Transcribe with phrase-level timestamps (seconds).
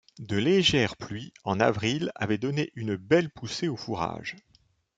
[0.17, 4.35] De légères pluies, en avril, avaient donné une belle poussée aux fourrages.